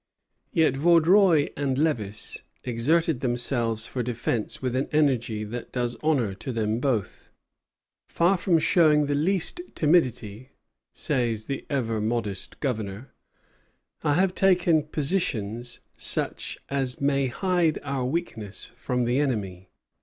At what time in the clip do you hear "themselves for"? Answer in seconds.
3.19-4.01